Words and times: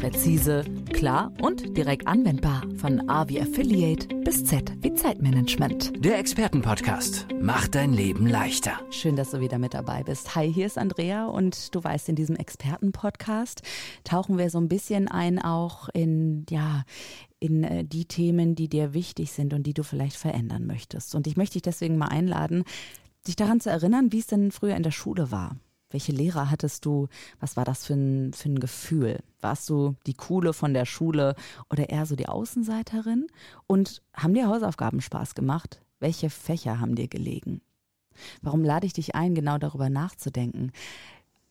Präzise, 0.00 0.64
klar 0.94 1.30
und 1.42 1.76
direkt 1.76 2.06
anwendbar. 2.06 2.62
Von 2.78 3.06
A 3.10 3.28
wie 3.28 3.38
Affiliate 3.38 4.08
bis 4.24 4.42
Z 4.46 4.72
wie 4.80 4.94
Zeitmanagement. 4.94 5.92
Der 6.02 6.18
Expertenpodcast 6.18 7.26
macht 7.38 7.74
dein 7.74 7.92
Leben 7.92 8.26
leichter. 8.26 8.80
Schön, 8.90 9.14
dass 9.14 9.32
du 9.32 9.40
wieder 9.40 9.58
mit 9.58 9.74
dabei 9.74 10.02
bist. 10.02 10.34
Hi, 10.34 10.50
hier 10.50 10.64
ist 10.64 10.78
Andrea 10.78 11.26
und 11.26 11.74
du 11.74 11.84
weißt, 11.84 12.08
in 12.08 12.16
diesem 12.16 12.36
Expertenpodcast 12.36 13.60
tauchen 14.02 14.38
wir 14.38 14.48
so 14.48 14.56
ein 14.56 14.68
bisschen 14.68 15.06
ein 15.06 15.38
auch 15.38 15.90
in, 15.90 16.46
ja, 16.48 16.84
in 17.38 17.62
äh, 17.62 17.84
die 17.84 18.06
Themen, 18.06 18.54
die 18.54 18.70
dir 18.70 18.94
wichtig 18.94 19.32
sind 19.32 19.52
und 19.52 19.64
die 19.64 19.74
du 19.74 19.82
vielleicht 19.82 20.16
verändern 20.16 20.66
möchtest. 20.66 21.14
Und 21.14 21.26
ich 21.26 21.36
möchte 21.36 21.54
dich 21.54 21.62
deswegen 21.62 21.98
mal 21.98 22.08
einladen, 22.08 22.64
dich 23.26 23.36
daran 23.36 23.60
zu 23.60 23.68
erinnern, 23.68 24.12
wie 24.12 24.20
es 24.20 24.28
denn 24.28 24.50
früher 24.50 24.76
in 24.76 24.82
der 24.82 24.92
Schule 24.92 25.30
war. 25.30 25.56
Welche 25.90 26.12
Lehrer 26.12 26.50
hattest 26.50 26.86
du? 26.86 27.08
Was 27.40 27.56
war 27.56 27.64
das 27.64 27.84
für 27.84 27.94
ein, 27.94 28.32
für 28.32 28.48
ein 28.48 28.60
Gefühl? 28.60 29.18
Warst 29.40 29.68
du 29.68 29.96
die 30.06 30.14
Coole 30.14 30.52
von 30.52 30.72
der 30.72 30.86
Schule 30.86 31.34
oder 31.70 31.90
eher 31.90 32.06
so 32.06 32.16
die 32.16 32.28
Außenseiterin? 32.28 33.26
Und 33.66 34.02
haben 34.14 34.34
dir 34.34 34.46
Hausaufgaben 34.46 35.00
Spaß 35.00 35.34
gemacht? 35.34 35.82
Welche 35.98 36.30
Fächer 36.30 36.80
haben 36.80 36.94
dir 36.94 37.08
gelegen? 37.08 37.60
Warum 38.42 38.64
lade 38.64 38.86
ich 38.86 38.92
dich 38.92 39.14
ein, 39.14 39.34
genau 39.34 39.58
darüber 39.58 39.90
nachzudenken? 39.90 40.72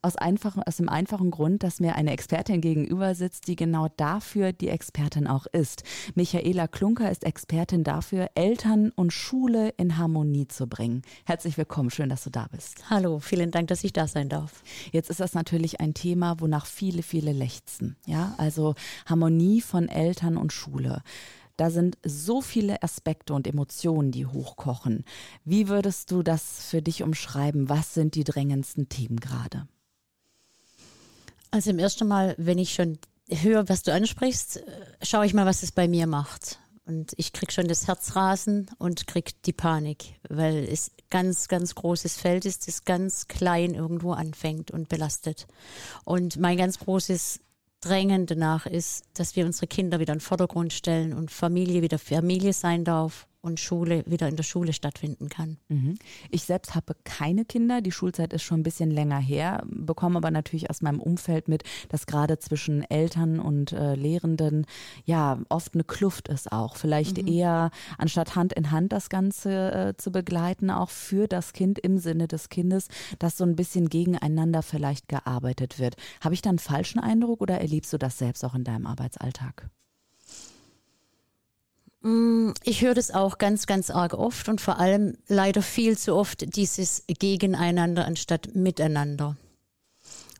Aus, 0.01 0.15
einfachen, 0.15 0.63
aus 0.63 0.77
dem 0.77 0.89
einfachen 0.89 1.31
Grund, 1.31 1.63
dass 1.63 1.79
mir 1.79 1.95
eine 1.95 2.11
Expertin 2.11 2.61
gegenüber 2.61 3.15
sitzt, 3.15 3.47
die 3.47 3.55
genau 3.55 3.87
dafür 3.97 4.53
die 4.53 4.69
Expertin 4.69 5.27
auch 5.27 5.45
ist. 5.47 5.83
Michaela 6.15 6.67
Klunker 6.67 7.11
ist 7.11 7.23
Expertin 7.23 7.83
dafür, 7.83 8.29
Eltern 8.35 8.91
und 8.95 9.11
Schule 9.11 9.69
in 9.77 9.97
Harmonie 9.97 10.47
zu 10.47 10.67
bringen. 10.67 11.01
Herzlich 11.25 11.57
willkommen, 11.57 11.89
schön, 11.89 12.09
dass 12.09 12.23
du 12.23 12.29
da 12.29 12.47
bist. 12.51 12.89
Hallo, 12.89 13.19
vielen 13.19 13.51
Dank, 13.51 13.67
dass 13.67 13.83
ich 13.83 13.93
da 13.93 14.07
sein 14.07 14.29
darf. 14.29 14.63
Jetzt 14.91 15.09
ist 15.09 15.19
das 15.19 15.33
natürlich 15.33 15.79
ein 15.81 15.93
Thema, 15.93 16.39
wonach 16.39 16.65
viele, 16.65 17.03
viele 17.03 17.33
lechzen. 17.33 17.97
Ja, 18.05 18.35
also 18.37 18.75
Harmonie 19.05 19.61
von 19.61 19.89
Eltern 19.89 20.37
und 20.37 20.53
Schule. 20.53 21.03
Da 21.57 21.71
sind 21.71 21.97
so 22.05 22.39
viele 22.39 22.81
Aspekte 22.83 23.33
und 23.33 23.45
Emotionen, 23.45 24.11
die 24.11 24.25
hochkochen. 24.25 25.03
Wie 25.43 25.67
würdest 25.67 26.09
du 26.09 26.23
das 26.23 26.65
für 26.65 26.81
dich 26.81 27.03
umschreiben? 27.03 27.67
Was 27.67 27.93
sind 27.93 28.15
die 28.15 28.23
drängendsten 28.23 28.87
Themen 28.87 29.19
gerade? 29.19 29.67
Also 31.51 31.71
im 31.71 31.79
ersten 31.79 32.07
Mal, 32.07 32.35
wenn 32.37 32.57
ich 32.57 32.73
schon 32.73 32.99
höre, 33.27 33.69
was 33.69 33.83
du 33.83 33.93
ansprichst, 33.93 34.57
äh, 34.57 34.61
schaue 35.01 35.25
ich 35.25 35.33
mal, 35.33 35.45
was 35.45 35.63
es 35.63 35.71
bei 35.71 35.87
mir 35.87 36.07
macht. 36.07 36.59
Und 36.85 37.13
ich 37.17 37.33
krieg 37.33 37.51
schon 37.51 37.67
das 37.67 37.87
Herzrasen 37.87 38.69
und 38.79 39.05
krieg 39.05 39.41
die 39.43 39.53
Panik, 39.53 40.15
weil 40.27 40.67
es 40.67 40.89
ganz, 41.11 41.47
ganz 41.47 41.75
großes 41.75 42.17
Feld 42.17 42.45
ist, 42.45 42.67
das 42.67 42.83
ganz 42.83 43.27
klein 43.27 43.75
irgendwo 43.75 44.13
anfängt 44.13 44.71
und 44.71 44.89
belastet. 44.89 45.45
Und 46.03 46.37
mein 46.37 46.57
ganz 46.57 46.79
großes 46.79 47.41
Drängen 47.81 48.25
danach 48.25 48.65
ist, 48.65 49.03
dass 49.13 49.35
wir 49.35 49.45
unsere 49.45 49.67
Kinder 49.67 49.99
wieder 49.99 50.13
in 50.13 50.19
den 50.19 50.25
Vordergrund 50.25 50.73
stellen 50.73 51.13
und 51.13 51.29
Familie 51.29 51.83
wieder 51.83 51.99
Familie 51.99 52.53
sein 52.53 52.83
darf 52.83 53.27
und 53.41 53.59
Schule 53.59 54.03
wieder 54.05 54.27
in 54.27 54.35
der 54.35 54.43
Schule 54.43 54.73
stattfinden 54.73 55.29
kann. 55.29 55.57
Mhm. 55.69 55.95
Ich 56.29 56.43
selbst 56.43 56.75
habe 56.75 56.95
keine 57.03 57.45
Kinder, 57.45 57.81
die 57.81 57.91
Schulzeit 57.91 58.33
ist 58.33 58.43
schon 58.43 58.59
ein 58.59 58.63
bisschen 58.63 58.91
länger 58.91 59.19
her, 59.19 59.63
bekomme 59.65 60.17
aber 60.17 60.31
natürlich 60.31 60.69
aus 60.69 60.81
meinem 60.81 60.99
Umfeld 60.99 61.47
mit, 61.47 61.63
dass 61.87 62.05
gerade 62.05 62.39
zwischen 62.39 62.83
Eltern 62.83 63.39
und 63.39 63.71
äh, 63.71 63.95
Lehrenden 63.95 64.65
ja 65.05 65.39
oft 65.49 65.73
eine 65.73 65.83
Kluft 65.83 66.27
ist 66.27 66.51
auch. 66.51 66.75
Vielleicht 66.75 67.21
mhm. 67.21 67.27
eher 67.27 67.71
anstatt 67.97 68.35
Hand 68.35 68.53
in 68.53 68.71
Hand 68.71 68.91
das 68.91 69.09
Ganze 69.09 69.71
äh, 69.71 69.97
zu 69.97 70.11
begleiten, 70.11 70.69
auch 70.69 70.89
für 70.89 71.27
das 71.27 71.53
Kind 71.53 71.79
im 71.79 71.97
Sinne 71.97 72.27
des 72.27 72.49
Kindes, 72.49 72.87
dass 73.19 73.37
so 73.37 73.45
ein 73.45 73.55
bisschen 73.55 73.89
gegeneinander 73.89 74.61
vielleicht 74.61 75.07
gearbeitet 75.07 75.79
wird. 75.79 75.95
Habe 76.21 76.33
ich 76.33 76.41
da 76.41 76.49
einen 76.49 76.59
falschen 76.59 76.99
Eindruck 76.99 77.41
oder 77.41 77.59
erlebst 77.59 77.93
du 77.93 77.97
das 77.97 78.17
selbst 78.17 78.43
auch 78.43 78.55
in 78.55 78.63
deinem 78.63 78.85
Arbeitsalltag? 78.85 79.69
Mm, 82.01 82.51
ich 82.63 82.81
höre 82.81 82.93
das 82.93 83.11
auch 83.11 83.37
ganz, 83.37 83.67
ganz 83.67 83.89
arg 83.89 84.13
oft 84.13 84.49
und 84.49 84.61
vor 84.61 84.79
allem 84.79 85.17
leider 85.27 85.61
viel 85.61 85.97
zu 85.97 86.15
oft 86.15 86.55
dieses 86.55 87.03
Gegeneinander 87.07 88.05
anstatt 88.05 88.55
Miteinander. 88.55 89.37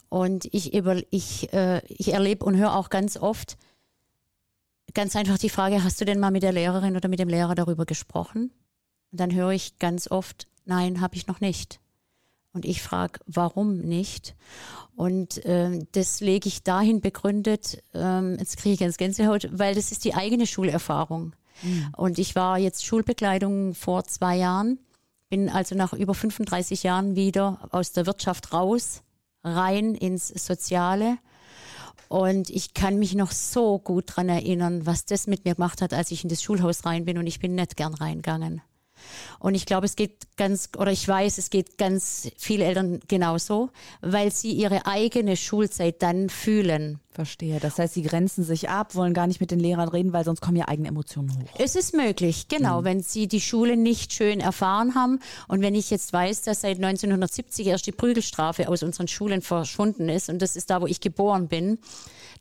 Und 0.09 0.45
ich, 0.53 0.73
ich, 0.73 1.53
äh, 1.53 1.81
ich 1.87 2.13
erlebe 2.13 2.45
und 2.45 2.57
höre 2.57 2.75
auch 2.75 2.89
ganz 2.89 3.17
oft 3.17 3.57
ganz 4.93 5.15
einfach 5.15 5.37
die 5.37 5.49
Frage, 5.49 5.83
hast 5.83 5.99
du 6.01 6.05
denn 6.05 6.19
mal 6.19 6.31
mit 6.31 6.43
der 6.43 6.51
Lehrerin 6.51 6.95
oder 6.95 7.09
mit 7.09 7.19
dem 7.19 7.29
Lehrer 7.29 7.55
darüber 7.55 7.85
gesprochen? 7.85 8.51
Und 9.11 9.19
dann 9.19 9.33
höre 9.33 9.51
ich 9.51 9.79
ganz 9.79 10.09
oft, 10.09 10.47
nein, 10.65 11.01
habe 11.01 11.15
ich 11.15 11.27
noch 11.27 11.41
nicht. 11.41 11.79
Und 12.53 12.65
ich 12.65 12.81
frage, 12.81 13.19
warum 13.27 13.79
nicht? 13.79 14.35
Und 14.95 15.45
äh, 15.45 15.79
das 15.91 16.19
lege 16.19 16.47
ich 16.47 16.63
dahin 16.63 16.99
begründet, 16.99 17.83
ähm, 17.93 18.37
jetzt 18.39 18.57
kriege 18.57 18.73
ich 18.73 18.79
ganz 18.79 18.97
Gänsehaut, 18.97 19.47
weil 19.51 19.75
das 19.75 19.91
ist 19.91 20.03
die 20.03 20.15
eigene 20.15 20.47
Schulerfahrung. 20.47 21.33
Mhm. 21.63 21.89
Und 21.95 22.19
ich 22.19 22.35
war 22.35 22.57
jetzt 22.57 22.85
Schulbekleidung 22.85 23.73
vor 23.75 24.03
zwei 24.05 24.37
Jahren, 24.37 24.79
bin 25.29 25.49
also 25.49 25.75
nach 25.75 25.93
über 25.93 26.13
35 26.13 26.83
Jahren 26.83 27.15
wieder 27.15 27.67
aus 27.71 27.91
der 27.91 28.05
Wirtschaft 28.05 28.53
raus, 28.53 29.03
rein 29.43 29.95
ins 29.95 30.27
Soziale. 30.27 31.17
Und 32.07 32.49
ich 32.49 32.73
kann 32.73 32.97
mich 32.97 33.13
noch 33.13 33.31
so 33.31 33.77
gut 33.77 34.05
dran 34.07 34.29
erinnern, 34.29 34.85
was 34.85 35.05
das 35.05 35.27
mit 35.27 35.45
mir 35.45 35.53
gemacht 35.53 35.81
hat, 35.81 35.93
als 35.93 36.09
ich 36.11 36.23
in 36.23 36.29
das 36.29 36.41
Schulhaus 36.41 36.85
rein 36.85 37.05
bin 37.05 37.19
und 37.19 37.27
ich 37.27 37.39
bin 37.39 37.53
nicht 37.53 37.77
gern 37.77 37.93
reingegangen. 37.93 38.61
Und 39.39 39.55
ich 39.55 39.65
glaube, 39.65 39.85
es 39.85 39.95
geht 39.95 40.35
ganz, 40.35 40.69
oder 40.77 40.91
ich 40.91 41.07
weiß, 41.07 41.37
es 41.37 41.49
geht 41.49 41.77
ganz 41.77 42.31
viele 42.37 42.65
Eltern 42.65 42.99
genauso, 43.07 43.69
weil 44.01 44.31
sie 44.31 44.51
ihre 44.51 44.85
eigene 44.85 45.37
Schulzeit 45.37 46.01
dann 46.01 46.29
fühlen. 46.29 46.99
Verstehe. 47.11 47.59
Das 47.59 47.79
heißt, 47.79 47.95
sie 47.95 48.03
grenzen 48.03 48.43
sich 48.43 48.69
ab, 48.69 48.93
wollen 48.93 49.15
gar 49.15 49.25
nicht 49.25 49.41
mit 49.41 49.49
den 49.49 49.59
Lehrern 49.59 49.89
reden, 49.89 50.13
weil 50.13 50.23
sonst 50.23 50.41
kommen 50.41 50.57
ja 50.57 50.67
eigene 50.67 50.89
Emotionen 50.89 51.31
hoch. 51.31 51.49
Es 51.57 51.75
ist 51.75 51.95
möglich, 51.95 52.47
genau, 52.49 52.81
mhm. 52.81 52.85
wenn 52.85 53.01
sie 53.01 53.27
die 53.27 53.41
Schule 53.41 53.77
nicht 53.77 54.13
schön 54.13 54.39
erfahren 54.39 54.93
haben. 54.93 55.19
Und 55.47 55.61
wenn 55.61 55.73
ich 55.73 55.89
jetzt 55.89 56.13
weiß, 56.13 56.43
dass 56.43 56.61
seit 56.61 56.77
1970 56.77 57.65
erst 57.65 57.87
die 57.87 57.91
Prügelstrafe 57.91 58.69
aus 58.69 58.83
unseren 58.83 59.07
Schulen 59.07 59.41
verschwunden 59.41 60.07
ist, 60.07 60.29
und 60.29 60.39
das 60.39 60.55
ist 60.55 60.69
da, 60.69 60.81
wo 60.81 60.87
ich 60.87 61.01
geboren 61.01 61.47
bin, 61.47 61.79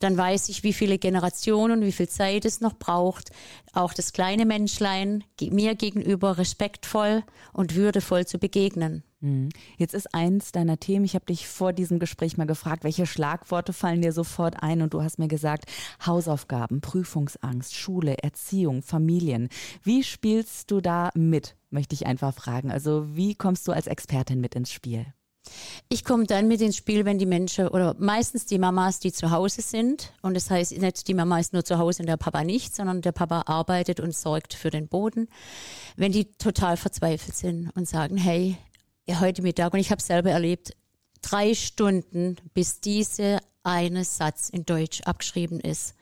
dann 0.00 0.18
weiß 0.18 0.50
ich, 0.50 0.62
wie 0.62 0.74
viele 0.74 0.98
Generationen, 0.98 1.80
wie 1.80 1.92
viel 1.92 2.08
Zeit 2.08 2.44
es 2.44 2.60
noch 2.60 2.74
braucht, 2.74 3.30
auch 3.72 3.94
das 3.94 4.12
kleine 4.12 4.44
Menschlein 4.44 5.24
mir 5.40 5.76
gegenüber 5.76 6.36
respektvoll 6.36 7.24
und 7.54 7.74
würdevoll 7.74 8.26
zu 8.26 8.38
begegnen. 8.38 9.02
Mhm. 9.20 9.48
Jetzt 9.76 9.94
ist 9.94 10.14
eins 10.14 10.52
deiner 10.52 10.78
Themen, 10.78 11.04
ich 11.04 11.14
habe 11.14 11.26
dich 11.26 11.48
vor 11.48 11.72
diesem 11.72 11.98
Gespräch 11.98 12.36
mal 12.36 12.46
gefragt, 12.46 12.84
welche 12.84 13.06
Schlagworte 13.06 13.72
fallen 13.72 14.02
dir 14.02 14.12
sofort 14.12 14.62
ein 14.62 14.82
und 14.82 14.94
du 14.94 15.02
hast 15.02 15.18
mir 15.18 15.28
gesagt, 15.28 15.64
Hausaufgaben, 16.04 16.80
Prüfungsangst, 16.80 17.74
Schule, 17.74 18.18
Erziehung, 18.18 18.82
Familien. 18.82 19.48
Wie 19.82 20.04
spielst 20.04 20.70
du 20.70 20.80
da 20.80 21.10
mit, 21.14 21.56
möchte 21.70 21.94
ich 21.94 22.06
einfach 22.06 22.32
fragen. 22.32 22.70
Also 22.70 23.16
wie 23.16 23.34
kommst 23.34 23.66
du 23.66 23.72
als 23.72 23.88
Expertin 23.88 24.40
mit 24.40 24.54
ins 24.54 24.72
Spiel? 24.72 25.06
Ich 25.88 26.04
komme 26.04 26.24
dann 26.24 26.46
mit 26.46 26.60
ins 26.60 26.76
Spiel, 26.76 27.04
wenn 27.04 27.18
die 27.18 27.26
Menschen 27.26 27.68
oder 27.68 27.96
meistens 27.98 28.46
die 28.46 28.58
Mamas, 28.58 29.00
die 29.00 29.12
zu 29.12 29.30
Hause 29.30 29.62
sind. 29.62 30.12
Und 30.22 30.34
das 30.34 30.50
heißt 30.50 30.78
nicht, 30.78 31.08
die 31.08 31.14
Mama 31.14 31.38
ist 31.38 31.52
nur 31.52 31.64
zu 31.64 31.78
Hause 31.78 32.02
und 32.02 32.06
der 32.06 32.16
Papa 32.16 32.44
nicht, 32.44 32.74
sondern 32.74 33.00
der 33.00 33.12
Papa 33.12 33.44
arbeitet 33.46 33.98
und 33.98 34.14
sorgt 34.14 34.54
für 34.54 34.70
den 34.70 34.88
Boden. 34.88 35.28
Wenn 35.96 36.12
die 36.12 36.26
total 36.32 36.76
verzweifelt 36.76 37.34
sind 37.34 37.70
und 37.74 37.88
sagen, 37.88 38.16
hey, 38.16 38.58
ja, 39.08 39.20
heute 39.20 39.42
Mittag, 39.42 39.72
und 39.72 39.80
ich 39.80 39.90
habe 39.90 40.02
selber 40.02 40.30
erlebt, 40.30 40.76
drei 41.22 41.54
Stunden, 41.54 42.36
bis 42.52 42.80
dieser 42.80 43.40
eine 43.62 44.04
Satz 44.04 44.50
in 44.50 44.66
Deutsch 44.66 45.00
abgeschrieben 45.02 45.60
ist. 45.60 45.94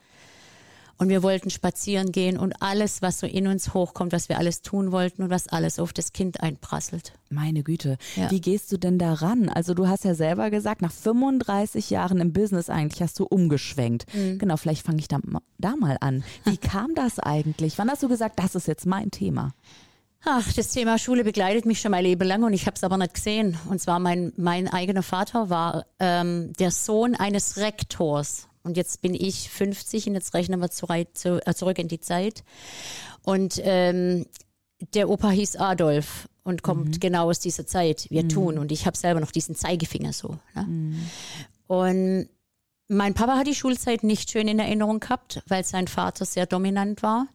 Und 0.99 1.11
wir 1.11 1.22
wollten 1.22 1.50
spazieren 1.50 2.11
gehen 2.11 2.38
und 2.38 2.62
alles, 2.62 3.03
was 3.03 3.20
so 3.20 3.26
in 3.26 3.47
uns 3.47 3.75
hochkommt, 3.75 4.12
was 4.12 4.31
wir 4.31 4.38
alles 4.38 4.62
tun 4.62 4.93
wollten 4.93 5.23
und 5.23 5.31
was 5.31 5.47
alles 5.47 5.79
auf 5.79 5.93
das 5.93 6.14
Kind 6.14 6.41
einprasselt. 6.41 7.12
Meine 7.29 7.62
Güte, 7.62 7.99
ja. 8.17 8.31
wie 8.31 8.41
gehst 8.41 8.73
du 8.73 8.79
denn 8.79 8.99
daran? 8.99 9.50
Also 9.50 9.75
du 9.75 9.88
hast 9.88 10.05
ja 10.05 10.14
selber 10.14 10.50
gesagt, 10.50 10.81
nach 10.81 10.93
35 10.93 11.91
Jahren 11.91 12.19
im 12.19 12.32
Business 12.32 12.70
eigentlich 12.70 13.02
hast 13.02 13.19
du 13.19 13.25
umgeschwenkt. 13.25 14.06
Mhm. 14.14 14.38
Genau, 14.38 14.56
vielleicht 14.56 14.87
fange 14.87 15.00
ich 15.00 15.09
da, 15.09 15.19
da 15.59 15.76
mal 15.76 15.99
an. 16.00 16.25
Wie 16.44 16.56
kam 16.56 16.94
das 16.94 17.19
eigentlich? 17.19 17.76
Wann 17.76 17.91
hast 17.91 18.02
du 18.02 18.09
gesagt, 18.09 18.38
das 18.38 18.55
ist 18.55 18.67
jetzt 18.67 18.87
mein 18.87 19.11
Thema? 19.11 19.52
Ach, 20.28 20.52
das 20.55 20.70
Thema 20.70 20.99
Schule 20.99 21.23
begleitet 21.23 21.67
mich 21.67 21.81
schon 21.81 21.93
mein 21.93 22.02
Leben 22.02 22.26
lang 22.26 22.43
und 22.43 22.52
ich 22.52 22.67
habe 22.67 22.75
es 22.75 22.82
aber 22.82 22.96
nicht 22.96 23.14
gesehen. 23.14 23.56
Und 23.70 23.81
zwar 23.81 24.00
mein, 24.00 24.32
mein 24.37 24.67
eigener 24.67 25.05
Vater 25.05 25.50
war 25.50 25.87
ähm, 26.00 26.52
der 26.55 26.73
Sohn 26.73 27.14
eines 27.14 27.58
Rektors 27.58 28.49
und 28.64 28.76
jetzt 28.76 29.02
bin 29.02 29.14
ich 29.14 29.49
50 29.49 30.08
und 30.08 30.14
jetzt 30.14 30.34
rechnen 30.34 30.58
wir 30.58 30.69
zu, 30.69 30.88
äh, 30.88 31.55
zurück 31.55 31.78
in 31.78 31.87
die 31.87 32.00
Zeit. 32.00 32.43
Und 33.23 33.61
ähm, 33.62 34.26
der 34.94 35.08
Opa 35.08 35.31
hieß 35.31 35.55
Adolf 35.56 36.28
und 36.43 36.64
kommt 36.64 36.96
mhm. 36.96 37.00
genau 37.00 37.31
aus 37.31 37.38
dieser 37.38 37.64
Zeit. 37.64 38.08
Wir 38.11 38.25
mhm. 38.25 38.28
tun. 38.28 38.58
Und 38.58 38.73
ich 38.73 38.84
habe 38.84 38.96
selber 38.96 39.20
noch 39.20 39.31
diesen 39.31 39.55
Zeigefinger 39.55 40.12
so. 40.12 40.38
Ne? 40.56 40.62
Mhm. 40.64 41.11
Und 41.69 42.28
mein 42.88 43.14
Papa 43.14 43.37
hat 43.37 43.46
die 43.46 43.55
Schulzeit 43.55 44.02
nicht 44.02 44.32
schön 44.32 44.49
in 44.49 44.58
Erinnerung 44.58 44.99
gehabt, 44.99 45.44
weil 45.46 45.62
sein 45.62 45.87
Vater 45.87 46.25
sehr 46.25 46.46
dominant 46.46 47.05
war. 47.05 47.28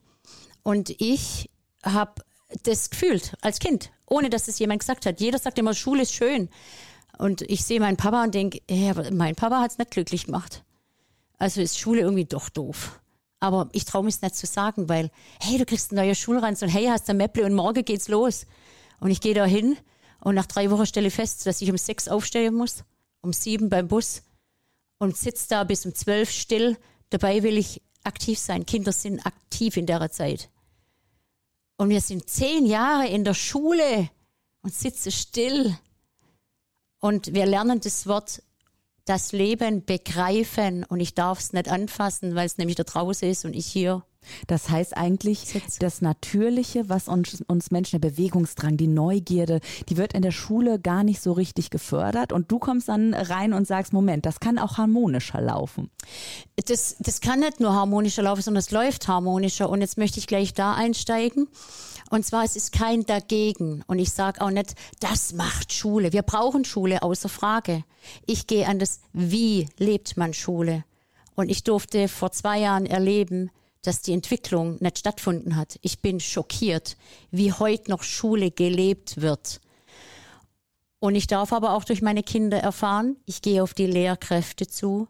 Und 0.63 0.89
ich 0.99 1.49
habe 1.83 2.21
das 2.63 2.89
gefühlt 2.89 3.33
als 3.41 3.59
Kind, 3.59 3.91
ohne 4.05 4.29
dass 4.29 4.47
es 4.47 4.59
jemand 4.59 4.79
gesagt 4.79 5.05
hat. 5.05 5.19
Jeder 5.19 5.39
sagt 5.39 5.57
immer, 5.59 5.73
Schule 5.73 6.03
ist 6.03 6.13
schön. 6.13 6.49
Und 7.17 7.41
ich 7.43 7.63
sehe 7.63 7.79
meinen 7.79 7.97
Papa 7.97 8.23
und 8.23 8.33
denke, 8.33 8.61
ja, 8.69 8.93
mein 9.11 9.35
Papa 9.35 9.61
hat 9.61 9.71
es 9.71 9.77
nicht 9.77 9.91
glücklich 9.91 10.25
gemacht. 10.25 10.63
Also 11.37 11.61
ist 11.61 11.79
Schule 11.79 12.01
irgendwie 12.01 12.25
doch 12.25 12.49
doof. 12.49 12.99
Aber 13.39 13.69
ich 13.71 13.85
traue 13.85 14.03
mich 14.03 14.15
es 14.15 14.21
nicht 14.21 14.35
zu 14.35 14.45
sagen, 14.45 14.87
weil, 14.87 15.09
hey, 15.39 15.57
du 15.57 15.65
kriegst 15.65 15.91
einen 15.91 16.05
neuen 16.05 16.15
Schulranz 16.15 16.61
und 16.61 16.69
hey, 16.69 16.85
hast 16.85 17.09
ein 17.09 17.17
Mäpple 17.17 17.43
und 17.43 17.55
morgen 17.55 17.83
geht's 17.83 18.07
los. 18.07 18.45
Und 18.99 19.09
ich 19.09 19.19
gehe 19.19 19.33
da 19.33 19.45
hin 19.45 19.77
und 20.19 20.35
nach 20.35 20.45
drei 20.45 20.69
Wochen 20.69 20.85
stelle 20.85 21.07
ich 21.07 21.15
fest, 21.15 21.47
dass 21.47 21.61
ich 21.61 21.71
um 21.71 21.77
sechs 21.77 22.07
aufstehen 22.07 22.53
muss, 22.53 22.83
um 23.21 23.33
sieben 23.33 23.69
beim 23.69 23.87
Bus 23.87 24.21
und 24.99 25.17
sitze 25.17 25.47
da 25.49 25.63
bis 25.63 25.85
um 25.87 25.95
zwölf 25.95 26.29
still. 26.29 26.77
Dabei 27.09 27.41
will 27.41 27.57
ich 27.57 27.81
aktiv 28.03 28.37
sein. 28.37 28.67
Kinder 28.67 28.91
sind 28.91 29.25
aktiv 29.25 29.75
in 29.75 29.87
der 29.87 30.11
Zeit. 30.11 30.50
Und 31.81 31.89
wir 31.89 32.01
sind 32.01 32.29
zehn 32.29 32.67
Jahre 32.67 33.07
in 33.07 33.23
der 33.23 33.33
Schule 33.33 34.07
und 34.61 34.71
sitzen 34.71 35.11
still. 35.11 35.75
Und 36.99 37.33
wir 37.33 37.47
lernen 37.47 37.79
das 37.79 38.05
Wort 38.05 38.43
das 39.05 39.31
Leben 39.31 39.83
begreifen 39.83 40.83
und 40.83 40.99
ich 40.99 41.15
darf 41.15 41.39
es 41.39 41.53
nicht 41.53 41.69
anfassen, 41.69 42.35
weil 42.35 42.45
es 42.45 42.59
nämlich 42.59 42.75
da 42.75 42.83
draußen 42.83 43.27
ist 43.27 43.45
und 43.45 43.55
ich 43.55 43.65
hier 43.65 44.03
das 44.47 44.69
heißt 44.69 44.95
eigentlich, 44.95 45.39
Sitz. 45.39 45.79
das 45.79 46.01
Natürliche, 46.01 46.89
was 46.89 47.07
uns, 47.07 47.43
uns 47.47 47.71
Menschen, 47.71 47.99
der 47.99 48.09
Bewegungsdrang, 48.09 48.77
die 48.77 48.87
Neugierde, 48.87 49.59
die 49.89 49.97
wird 49.97 50.13
in 50.13 50.21
der 50.21 50.31
Schule 50.31 50.79
gar 50.79 51.03
nicht 51.03 51.21
so 51.21 51.31
richtig 51.31 51.69
gefördert. 51.69 52.31
Und 52.31 52.51
du 52.51 52.59
kommst 52.59 52.87
dann 52.89 53.13
rein 53.13 53.53
und 53.53 53.67
sagst, 53.67 53.93
Moment, 53.93 54.25
das 54.25 54.39
kann 54.39 54.59
auch 54.59 54.77
harmonischer 54.77 55.41
laufen. 55.41 55.89
Das, 56.65 56.95
das 56.99 57.21
kann 57.21 57.39
nicht 57.39 57.59
nur 57.59 57.73
harmonischer 57.73 58.23
laufen, 58.23 58.41
sondern 58.41 58.59
es 58.59 58.71
läuft 58.71 59.07
harmonischer. 59.07 59.69
Und 59.69 59.81
jetzt 59.81 59.97
möchte 59.97 60.19
ich 60.19 60.27
gleich 60.27 60.53
da 60.53 60.73
einsteigen. 60.73 61.47
Und 62.09 62.25
zwar, 62.25 62.43
es 62.43 62.55
ist 62.55 62.73
kein 62.73 63.05
Dagegen. 63.05 63.83
Und 63.87 63.99
ich 63.99 64.11
sage 64.11 64.41
auch 64.41 64.51
nicht, 64.51 64.75
das 64.99 65.33
macht 65.33 65.73
Schule. 65.73 66.13
Wir 66.13 66.23
brauchen 66.23 66.65
Schule, 66.65 67.01
außer 67.03 67.29
Frage. 67.29 67.83
Ich 68.25 68.47
gehe 68.47 68.67
an 68.67 68.79
das, 68.79 68.99
wie 69.13 69.67
lebt 69.77 70.17
man 70.17 70.33
Schule. 70.33 70.83
Und 71.35 71.49
ich 71.49 71.63
durfte 71.63 72.07
vor 72.07 72.31
zwei 72.31 72.59
Jahren 72.59 72.85
erleben, 72.85 73.49
dass 73.81 74.01
die 74.01 74.13
Entwicklung 74.13 74.77
nicht 74.79 74.99
stattgefunden 74.99 75.55
hat. 75.55 75.79
Ich 75.81 75.99
bin 76.01 76.19
schockiert, 76.19 76.97
wie 77.31 77.51
heute 77.51 77.89
noch 77.89 78.03
Schule 78.03 78.51
gelebt 78.51 79.21
wird. 79.21 79.59
Und 80.99 81.15
ich 81.15 81.27
darf 81.27 81.51
aber 81.51 81.73
auch 81.73 81.83
durch 81.83 82.01
meine 82.01 82.21
Kinder 82.21 82.59
erfahren, 82.59 83.17
ich 83.25 83.41
gehe 83.41 83.63
auf 83.63 83.73
die 83.73 83.87
Lehrkräfte 83.87 84.67
zu 84.67 85.07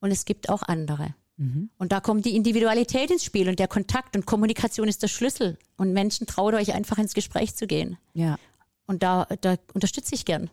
und 0.00 0.10
es 0.10 0.26
gibt 0.26 0.50
auch 0.50 0.62
andere. 0.62 1.14
Mhm. 1.38 1.70
Und 1.78 1.92
da 1.92 2.00
kommt 2.00 2.26
die 2.26 2.36
Individualität 2.36 3.10
ins 3.10 3.24
Spiel 3.24 3.48
und 3.48 3.58
der 3.58 3.68
Kontakt 3.68 4.14
und 4.14 4.26
Kommunikation 4.26 4.88
ist 4.88 5.02
der 5.02 5.08
Schlüssel. 5.08 5.56
Und 5.78 5.94
Menschen 5.94 6.26
traut 6.26 6.52
euch 6.52 6.74
einfach 6.74 6.98
ins 6.98 7.14
Gespräch 7.14 7.56
zu 7.56 7.66
gehen. 7.66 7.96
Ja. 8.12 8.38
Und 8.90 9.04
da, 9.04 9.28
da 9.40 9.54
unterstütze 9.72 10.16
ich 10.16 10.24
gern. 10.24 10.50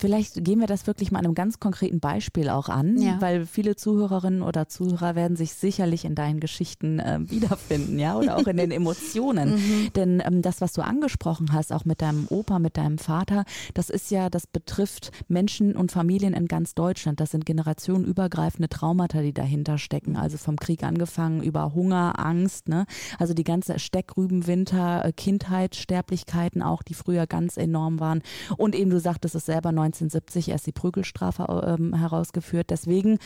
Vielleicht 0.00 0.42
gehen 0.42 0.58
wir 0.58 0.66
das 0.66 0.88
wirklich 0.88 1.12
mal 1.12 1.20
an 1.20 1.26
einem 1.26 1.36
ganz 1.36 1.60
konkreten 1.60 2.00
Beispiel 2.00 2.48
auch 2.48 2.68
an, 2.68 3.00
ja. 3.00 3.20
weil 3.20 3.46
viele 3.46 3.76
Zuhörerinnen 3.76 4.42
oder 4.42 4.68
Zuhörer 4.68 5.14
werden 5.14 5.36
sich 5.36 5.54
sicherlich 5.54 6.04
in 6.04 6.16
deinen 6.16 6.40
Geschichten 6.40 6.98
äh, 6.98 7.20
wiederfinden, 7.30 8.00
ja, 8.00 8.16
oder 8.16 8.38
auch 8.38 8.46
in 8.48 8.56
den 8.56 8.70
Emotionen. 8.72 9.50
mhm. 9.50 9.92
Denn 9.94 10.20
ähm, 10.26 10.42
das, 10.42 10.60
was 10.60 10.72
du 10.72 10.82
angesprochen 10.82 11.52
hast, 11.52 11.72
auch 11.72 11.84
mit 11.84 12.02
deinem 12.02 12.26
Opa, 12.28 12.58
mit 12.58 12.76
deinem 12.76 12.98
Vater, 12.98 13.44
das 13.74 13.88
ist 13.88 14.10
ja, 14.10 14.30
das 14.30 14.48
betrifft 14.48 15.12
Menschen 15.28 15.76
und 15.76 15.92
Familien 15.92 16.34
in 16.34 16.48
ganz 16.48 16.74
Deutschland. 16.74 17.20
Das 17.20 17.30
sind 17.30 17.46
generationenübergreifende 17.46 18.68
Traumata, 18.68 19.22
die 19.22 19.32
dahinter 19.32 19.78
stecken. 19.78 20.16
Also 20.16 20.38
vom 20.38 20.56
Krieg 20.56 20.82
angefangen 20.82 21.40
über 21.40 21.72
Hunger, 21.72 22.18
Angst, 22.18 22.68
ne? 22.68 22.86
Also 23.20 23.32
die 23.32 23.44
ganze 23.44 23.78
Steckrübenwinter, 23.78 25.04
äh, 25.04 25.12
Kindheitssterblichkeiten 25.12 26.62
auch, 26.62 26.82
die 26.82 26.94
früher 26.94 27.28
ganz 27.28 27.59
enorm 27.60 28.00
waren. 28.00 28.22
Und 28.56 28.74
eben, 28.74 28.90
du 28.90 29.00
sagtest 29.00 29.34
es 29.34 29.46
selber, 29.46 29.70
1970 29.70 30.48
erst 30.48 30.66
die 30.66 30.72
Prügelstrafe 30.72 31.76
ähm, 31.78 31.94
herausgeführt. 31.94 32.70
Deswegen 32.70 33.18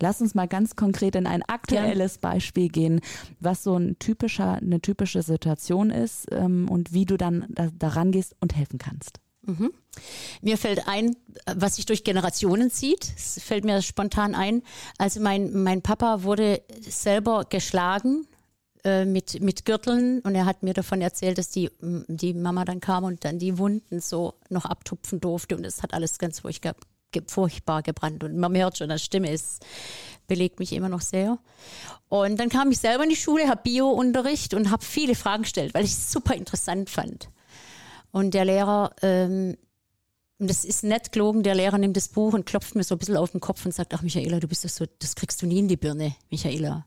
Lass 0.00 0.20
uns 0.20 0.34
mal 0.34 0.48
ganz 0.48 0.76
konkret 0.76 1.14
in 1.14 1.26
ein 1.26 1.42
aktuelles. 1.42 2.18
Beispiel 2.18 2.68
gehen, 2.68 3.00
was 3.40 3.62
so 3.62 3.76
ein 3.76 3.98
typischer, 3.98 4.54
eine 4.54 4.80
typische 4.80 5.22
Situation 5.22 5.90
ist 5.90 6.26
ähm, 6.32 6.68
und 6.68 6.92
wie 6.92 7.04
du 7.04 7.16
dann 7.16 7.46
da, 7.48 7.68
daran 7.78 8.10
gehst 8.12 8.34
und 8.40 8.56
helfen 8.56 8.78
kannst. 8.78 9.20
Mhm. 9.42 9.72
Mir 10.42 10.58
fällt 10.58 10.88
ein, 10.88 11.16
was 11.54 11.76
sich 11.76 11.86
durch 11.86 12.02
Generationen 12.02 12.70
zieht. 12.70 13.12
Es 13.16 13.40
fällt 13.42 13.64
mir 13.64 13.82
spontan 13.82 14.34
ein. 14.34 14.62
Also 14.98 15.20
mein, 15.20 15.62
mein 15.62 15.82
Papa 15.82 16.22
wurde 16.22 16.62
selber 16.80 17.44
geschlagen 17.48 18.26
äh, 18.84 19.06
mit, 19.06 19.40
mit 19.40 19.64
Gürteln 19.64 20.20
und 20.20 20.34
er 20.34 20.44
hat 20.44 20.62
mir 20.62 20.74
davon 20.74 21.00
erzählt, 21.00 21.38
dass 21.38 21.48
die, 21.48 21.70
die 21.80 22.34
Mama 22.34 22.66
dann 22.66 22.80
kam 22.80 23.04
und 23.04 23.24
dann 23.24 23.38
die 23.38 23.56
Wunden 23.56 24.00
so 24.00 24.34
noch 24.50 24.66
abtupfen 24.66 25.20
durfte 25.20 25.56
und 25.56 25.64
es 25.64 25.82
hat 25.82 25.94
alles 25.94 26.18
ganz 26.18 26.40
furchtbar, 26.40 26.74
furchtbar 27.26 27.82
gebrannt 27.82 28.24
und 28.24 28.36
man 28.36 28.54
hört 28.54 28.76
schon, 28.76 28.90
das 28.90 29.02
Stimme 29.02 29.30
ist, 29.30 29.64
belegt 30.26 30.58
mich 30.58 30.72
immer 30.72 30.90
noch 30.90 31.00
sehr. 31.00 31.38
Und 32.08 32.38
dann 32.38 32.50
kam 32.50 32.70
ich 32.70 32.78
selber 32.78 33.04
in 33.04 33.10
die 33.10 33.16
Schule, 33.16 33.48
habe 33.48 33.62
Bio-Unterricht 33.62 34.52
und 34.52 34.70
habe 34.70 34.84
viele 34.84 35.14
Fragen 35.14 35.44
gestellt, 35.44 35.72
weil 35.74 35.84
ich 35.84 35.92
es 35.92 36.12
super 36.12 36.34
interessant 36.34 36.90
fand. 36.90 37.30
Und 38.10 38.34
der 38.34 38.44
Lehrer, 38.44 38.94
ähm, 39.02 39.56
und 40.38 40.50
das 40.50 40.64
ist 40.64 40.84
nett 40.84 41.10
gelogen, 41.10 41.42
der 41.42 41.54
Lehrer 41.54 41.78
nimmt 41.78 41.96
das 41.96 42.08
Buch 42.08 42.34
und 42.34 42.44
klopft 42.44 42.74
mir 42.74 42.84
so 42.84 42.96
ein 42.96 42.98
bisschen 42.98 43.16
auf 43.16 43.30
den 43.30 43.40
Kopf 43.40 43.64
und 43.64 43.72
sagt, 43.72 43.94
ach 43.94 44.02
Michaela, 44.02 44.40
du 44.40 44.48
bist 44.48 44.64
das 44.64 44.76
so, 44.76 44.84
das 44.98 45.14
kriegst 45.14 45.40
du 45.40 45.46
nie 45.46 45.60
in 45.60 45.68
die 45.68 45.76
Birne, 45.76 46.14
Michaela. 46.30 46.84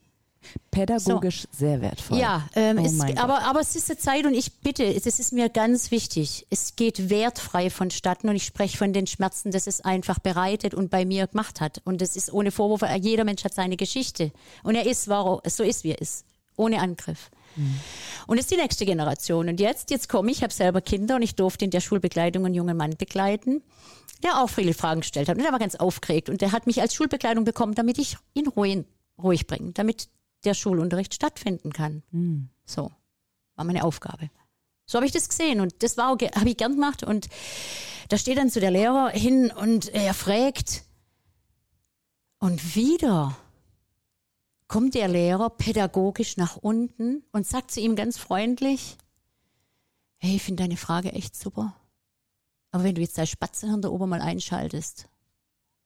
Pädagogisch 0.71 1.41
so. 1.41 1.47
sehr 1.51 1.81
wertvoll. 1.81 2.19
Ja, 2.19 2.47
ähm, 2.55 2.77
oh 2.79 2.85
es, 2.85 2.99
aber, 3.17 3.43
aber 3.43 3.59
es 3.59 3.75
ist 3.75 3.89
eine 3.89 3.97
Zeit 3.97 4.25
und 4.25 4.33
ich 4.33 4.59
bitte, 4.59 4.93
das 4.93 5.19
ist 5.19 5.33
mir 5.33 5.49
ganz 5.49 5.91
wichtig. 5.91 6.45
Es 6.49 6.75
geht 6.75 7.09
wertfrei 7.09 7.69
vonstatten 7.69 8.29
und 8.29 8.35
ich 8.35 8.45
spreche 8.45 8.77
von 8.77 8.93
den 8.93 9.07
Schmerzen, 9.07 9.51
dass 9.51 9.67
es 9.67 9.81
einfach 9.81 10.19
bereitet 10.19 10.73
und 10.73 10.89
bei 10.89 11.05
mir 11.05 11.27
gemacht 11.27 11.61
hat. 11.61 11.81
Und 11.85 12.01
das 12.01 12.15
ist 12.15 12.31
ohne 12.31 12.51
Vorwurf, 12.51 12.81
jeder 13.01 13.23
Mensch 13.23 13.43
hat 13.43 13.53
seine 13.53 13.77
Geschichte. 13.77 14.31
Und 14.63 14.75
er 14.75 14.85
ist, 14.85 15.07
warum, 15.07 15.41
so 15.45 15.63
ist, 15.63 15.83
wie 15.83 15.91
er 15.91 16.01
ist. 16.01 16.25
Ohne 16.55 16.79
Angriff. 16.79 17.29
Mhm. 17.55 17.79
Und 18.27 18.37
es 18.37 18.45
ist 18.45 18.51
die 18.51 18.57
nächste 18.57 18.85
Generation. 18.85 19.49
Und 19.49 19.59
jetzt, 19.59 19.89
jetzt 19.91 20.09
komme 20.09 20.31
ich, 20.31 20.37
ich 20.37 20.43
habe 20.43 20.53
selber 20.53 20.81
Kinder 20.81 21.15
und 21.15 21.21
ich 21.21 21.35
durfte 21.35 21.65
in 21.65 21.71
der 21.71 21.81
Schulbegleitung 21.81 22.45
einen 22.45 22.55
jungen 22.55 22.77
Mann 22.77 22.95
begleiten, 22.97 23.61
der 24.23 24.41
auch 24.41 24.49
viele 24.49 24.73
Fragen 24.73 25.01
gestellt 25.01 25.29
hat. 25.29 25.37
Und 25.37 25.43
der 25.43 25.51
war 25.51 25.59
ganz 25.59 25.75
aufgeregt. 25.75 26.29
Und 26.29 26.41
der 26.41 26.51
hat 26.51 26.67
mich 26.67 26.81
als 26.81 26.93
Schulbegleitung 26.93 27.43
bekommen, 27.43 27.75
damit 27.75 27.97
ich 27.97 28.17
ihn 28.33 28.47
ruhig, 28.47 28.85
ruhig 29.21 29.47
bringe, 29.47 29.71
damit 29.73 30.09
der 30.43 30.53
Schulunterricht 30.53 31.13
stattfinden 31.13 31.73
kann. 31.73 32.03
Mhm. 32.11 32.49
So 32.65 32.91
war 33.55 33.65
meine 33.65 33.83
Aufgabe. 33.83 34.29
So 34.85 34.97
habe 34.97 35.05
ich 35.05 35.11
das 35.11 35.27
gesehen 35.27 35.59
und 35.59 35.83
das 35.83 35.97
war 35.97 36.09
habe 36.09 36.49
ich 36.49 36.57
gern 36.57 36.73
gemacht 36.73 37.03
und 37.03 37.27
da 38.09 38.17
steht 38.17 38.37
dann 38.37 38.49
zu 38.49 38.59
der 38.59 38.71
Lehrer 38.71 39.09
hin 39.09 39.51
und 39.51 39.89
er 39.89 40.13
fragt 40.13 40.83
und 42.39 42.75
wieder 42.75 43.37
kommt 44.67 44.95
der 44.95 45.07
Lehrer 45.07 45.49
pädagogisch 45.49 46.37
nach 46.37 46.55
unten 46.55 47.23
und 47.31 47.47
sagt 47.47 47.71
zu 47.71 47.79
ihm 47.79 47.95
ganz 47.95 48.17
freundlich, 48.17 48.97
hey, 50.17 50.35
ich 50.35 50.43
finde 50.43 50.63
deine 50.63 50.77
Frage 50.77 51.11
echt 51.13 51.35
super. 51.35 51.75
Aber 52.71 52.83
wenn 52.83 52.95
du 52.95 53.01
jetzt 53.01 53.17
dein 53.17 53.27
Spatzenhirn 53.27 53.81
da 53.81 53.89
oben 53.89 54.09
mal 54.09 54.21
einschaltest, 54.21 55.07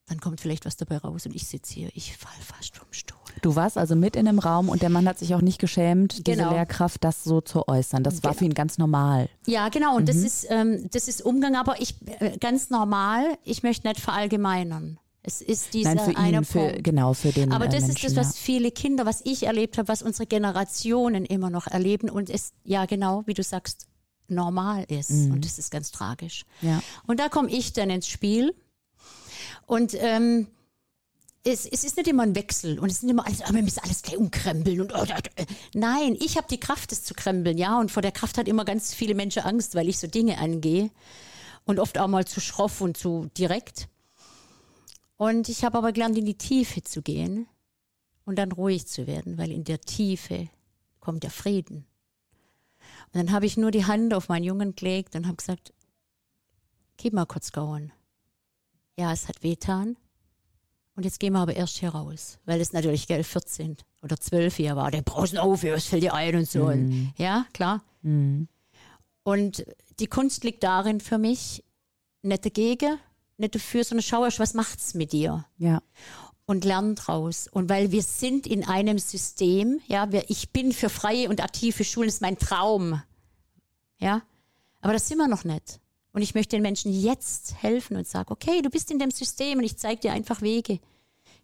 dann 0.07 0.19
kommt 0.19 0.41
vielleicht 0.41 0.65
was 0.65 0.77
dabei 0.77 0.97
raus 0.97 1.25
und 1.25 1.35
ich 1.35 1.47
sitze 1.47 1.73
hier, 1.73 1.89
ich 1.93 2.17
fall 2.17 2.41
fast 2.41 2.75
vom 2.75 2.91
Stuhl. 2.91 3.10
Du 3.41 3.55
warst 3.55 3.77
also 3.77 3.95
mit 3.95 4.15
in 4.15 4.25
dem 4.25 4.39
Raum 4.39 4.69
und 4.69 4.81
der 4.81 4.89
Mann 4.89 5.07
hat 5.07 5.19
sich 5.19 5.33
auch 5.35 5.41
nicht 5.41 5.59
geschämt, 5.59 6.21
genau. 6.23 6.43
diese 6.43 6.55
Lehrkraft 6.55 7.03
das 7.03 7.23
so 7.23 7.41
zu 7.41 7.67
äußern. 7.67 8.03
Das 8.03 8.23
war 8.23 8.31
genau. 8.31 8.39
für 8.39 8.45
ihn 8.45 8.53
ganz 8.53 8.77
normal. 8.77 9.29
Ja, 9.47 9.69
genau. 9.69 9.95
Und 9.95 10.03
mhm. 10.03 10.07
das 10.07 10.17
ist 10.17 10.47
ähm, 10.49 10.89
das 10.91 11.07
ist 11.07 11.21
Umgang, 11.21 11.55
aber 11.55 11.81
ich 11.81 11.95
äh, 12.19 12.37
ganz 12.37 12.69
normal. 12.69 13.37
Ich 13.43 13.63
möchte 13.63 13.87
nicht 13.87 13.99
verallgemeinern. 13.99 14.99
Es 15.23 15.41
ist 15.41 15.73
dieser 15.75 15.95
Nein, 15.95 16.13
für 16.13 16.17
eine 16.17 16.37
ihn, 16.37 16.45
für, 16.45 16.81
genau 16.81 17.13
für 17.13 17.31
den. 17.31 17.51
Aber 17.51 17.67
das 17.67 17.85
Menschen, 17.85 18.07
ist 18.07 18.17
das, 18.17 18.29
was 18.29 18.37
viele 18.37 18.71
Kinder, 18.71 19.05
was 19.05 19.21
ich 19.23 19.43
erlebt 19.43 19.77
habe, 19.77 19.87
was 19.87 20.01
unsere 20.01 20.25
Generationen 20.25 21.25
immer 21.25 21.51
noch 21.51 21.67
erleben 21.67 22.09
und 22.09 22.29
es 22.29 22.53
ja 22.63 22.85
genau, 22.85 23.21
wie 23.27 23.35
du 23.35 23.43
sagst, 23.43 23.87
normal 24.27 24.85
ist. 24.87 25.11
Mhm. 25.11 25.33
Und 25.33 25.45
das 25.45 25.59
ist 25.59 25.69
ganz 25.69 25.91
tragisch. 25.91 26.45
Ja. 26.61 26.81
Und 27.05 27.19
da 27.19 27.29
komme 27.29 27.49
ich 27.49 27.73
dann 27.73 27.91
ins 27.91 28.07
Spiel 28.07 28.55
und 29.67 29.93
ähm, 29.99 30.47
es, 31.43 31.65
es 31.65 31.83
ist 31.83 31.97
nicht 31.97 32.07
immer 32.07 32.23
ein 32.23 32.35
Wechsel 32.35 32.79
und 32.79 32.89
es 32.89 32.97
ist 32.97 33.03
nicht 33.03 33.11
immer 33.11 33.25
alles, 33.25 33.41
aber 33.41 33.55
wir 33.55 33.63
müssen 33.63 33.83
alles 33.83 34.01
gleich 34.01 34.17
umkrempeln 34.17 34.81
und 34.81 34.93
oh, 34.93 35.05
nein, 35.73 36.15
ich 36.19 36.37
habe 36.37 36.47
die 36.49 36.59
Kraft, 36.59 36.91
das 36.91 37.03
zu 37.03 37.13
krempeln, 37.13 37.57
ja. 37.57 37.79
Und 37.79 37.91
vor 37.91 38.01
der 38.01 38.11
Kraft 38.11 38.37
hat 38.37 38.47
immer 38.47 38.65
ganz 38.65 38.93
viele 38.93 39.15
Menschen 39.15 39.43
Angst, 39.43 39.75
weil 39.75 39.89
ich 39.89 39.99
so 39.99 40.07
Dinge 40.07 40.37
angehe 40.37 40.91
und 41.65 41.79
oft 41.79 41.97
auch 41.97 42.07
mal 42.07 42.25
zu 42.25 42.39
schroff 42.39 42.81
und 42.81 42.97
zu 42.97 43.29
direkt. 43.37 43.87
Und 45.17 45.49
ich 45.49 45.63
habe 45.63 45.77
aber 45.77 45.91
gelernt, 45.91 46.17
in 46.17 46.25
die 46.25 46.37
Tiefe 46.37 46.83
zu 46.83 47.01
gehen 47.01 47.47
und 48.25 48.37
dann 48.37 48.51
ruhig 48.51 48.87
zu 48.87 49.07
werden, 49.07 49.37
weil 49.37 49.51
in 49.51 49.63
der 49.63 49.81
Tiefe 49.81 50.49
kommt 50.99 51.23
der 51.23 51.31
Frieden. 51.31 51.85
Und 53.13 53.15
dann 53.15 53.31
habe 53.31 53.45
ich 53.45 53.57
nur 53.57 53.71
die 53.71 53.85
Hand 53.85 54.13
auf 54.13 54.29
meinen 54.29 54.43
Jungen 54.43 54.75
gelegt 54.75 55.15
und 55.15 55.25
habe 55.25 55.37
gesagt, 55.37 55.73
gib 56.97 57.13
mal 57.13 57.25
kurz 57.25 57.51
Gauen. 57.51 57.91
Ja, 58.97 59.11
es 59.11 59.27
hat 59.27 59.43
wehtan, 59.43 59.97
Und 61.01 61.05
jetzt 61.05 61.19
gehen 61.19 61.33
wir 61.33 61.39
aber 61.39 61.55
erst 61.55 61.79
hier 61.79 61.89
raus, 61.89 62.37
weil 62.45 62.61
es 62.61 62.73
natürlich 62.73 63.07
gell, 63.07 63.23
14 63.23 63.75
oder 64.03 64.17
12 64.17 64.55
hier 64.55 64.75
war. 64.75 64.91
Der 64.91 65.01
brauchst 65.01 65.35
auf, 65.35 65.63
was 65.63 65.85
fällt 65.85 66.03
dir 66.03 66.13
ein 66.13 66.35
und 66.35 66.47
so. 66.47 66.67
Mhm. 66.67 67.11
Ja, 67.17 67.47
klar. 67.53 67.81
Mhm. 68.03 68.47
Und 69.23 69.65
die 69.99 70.05
Kunst 70.05 70.43
liegt 70.43 70.61
darin 70.61 70.99
für 70.99 71.17
mich, 71.17 71.63
nicht 72.21 72.45
dagegen, 72.45 72.99
nicht 73.37 73.55
dafür, 73.55 73.83
sondern 73.83 74.03
schau 74.03 74.25
erst, 74.25 74.37
was 74.37 74.53
macht's 74.53 74.93
mit 74.93 75.11
dir? 75.11 75.43
Ja. 75.57 75.81
Und 76.45 76.65
lern 76.65 76.93
draus. 76.93 77.47
Und 77.47 77.67
weil 77.67 77.91
wir 77.91 78.03
sind 78.03 78.45
in 78.45 78.63
einem 78.63 78.99
System, 78.99 79.81
ja, 79.87 80.11
wir, 80.11 80.29
ich 80.29 80.51
bin 80.51 80.71
für 80.71 80.89
freie 80.89 81.29
und 81.29 81.41
aktive 81.41 81.83
Schulen, 81.83 82.09
das 82.09 82.15
ist 82.17 82.21
mein 82.21 82.37
Traum. 82.37 83.01
Ja, 83.97 84.21
aber 84.81 84.93
das 84.93 85.07
sind 85.07 85.17
wir 85.17 85.27
noch 85.27 85.45
nicht. 85.45 85.79
Und 86.13 86.21
ich 86.21 86.35
möchte 86.35 86.57
den 86.57 86.61
Menschen 86.61 86.93
jetzt 86.93 87.55
helfen 87.63 87.97
und 87.97 88.07
sage, 88.07 88.29
okay, 88.29 88.61
du 88.61 88.69
bist 88.69 88.91
in 88.91 88.99
dem 88.99 89.09
System 89.09 89.57
und 89.57 89.63
ich 89.63 89.77
zeige 89.77 90.01
dir 90.01 90.13
einfach 90.13 90.43
Wege. 90.43 90.79